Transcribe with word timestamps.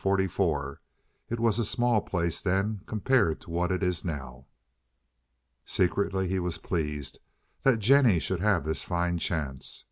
It 0.03 1.39
was 1.39 1.59
a 1.59 1.63
small 1.63 2.01
place 2.01 2.41
then 2.41 2.81
compared 2.87 3.39
to 3.41 3.51
what 3.51 3.71
it 3.71 3.83
is 3.83 4.03
now." 4.03 4.47
Secretly 5.63 6.27
he 6.27 6.39
was 6.39 6.57
pleased 6.57 7.19
that 7.61 7.77
Jennie 7.77 8.17
should 8.17 8.39
have 8.39 8.63
this 8.63 8.81
fine 8.81 9.19
chance. 9.19 9.79